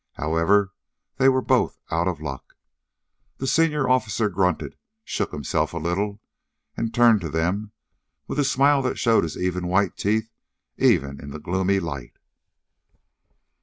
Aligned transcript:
However, 0.13 0.73
they 1.17 1.29
were 1.29 1.43
both 1.43 1.77
out 1.91 2.07
of 2.07 2.19
luck. 2.19 2.55
The 3.37 3.45
senior 3.45 3.87
officer 3.87 4.29
grunted, 4.29 4.75
shook 5.03 5.31
himself 5.31 5.73
a 5.75 5.77
little, 5.77 6.19
and 6.75 6.91
turned 6.91 7.21
to 7.21 7.29
them 7.29 7.71
with 8.25 8.39
a 8.39 8.43
smile 8.43 8.81
that 8.81 8.97
showed 8.97 9.21
his 9.23 9.37
even 9.37 9.67
white 9.67 9.97
teeth 9.97 10.31
even 10.75 11.19
in 11.21 11.29
the 11.29 11.37
gloomy 11.37 11.79
light. 11.79 12.17